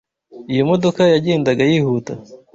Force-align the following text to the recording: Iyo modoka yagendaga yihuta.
Iyo 0.51 0.63
modoka 0.69 1.01
yagendaga 1.13 1.61
yihuta. 1.71 2.13